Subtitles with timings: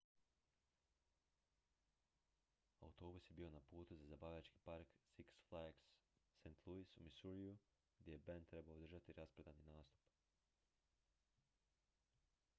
[2.85, 5.83] autobus je bio na putu za zabavljački park six flags
[6.39, 7.57] st louis u missouriju
[7.99, 10.03] gdje je bend trebao održati rasprodani nastup